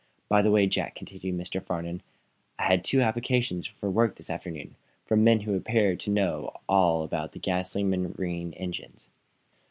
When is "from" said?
5.05-5.23